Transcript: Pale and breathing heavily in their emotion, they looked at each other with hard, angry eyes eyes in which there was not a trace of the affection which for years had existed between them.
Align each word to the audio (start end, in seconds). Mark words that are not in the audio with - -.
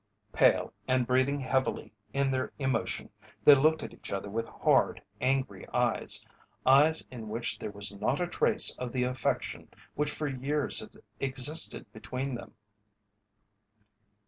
Pale 0.33 0.73
and 0.87 1.05
breathing 1.05 1.41
heavily 1.41 1.93
in 2.11 2.31
their 2.31 2.51
emotion, 2.57 3.11
they 3.43 3.53
looked 3.53 3.83
at 3.83 3.93
each 3.93 4.11
other 4.11 4.31
with 4.31 4.47
hard, 4.47 4.99
angry 5.21 5.69
eyes 5.69 6.25
eyes 6.65 7.05
in 7.11 7.29
which 7.29 7.59
there 7.59 7.69
was 7.69 7.91
not 7.93 8.19
a 8.19 8.25
trace 8.25 8.75
of 8.79 8.93
the 8.93 9.03
affection 9.03 9.69
which 9.93 10.09
for 10.09 10.25
years 10.27 10.79
had 10.79 10.95
existed 11.19 11.85
between 11.93 12.33
them. 12.33 12.55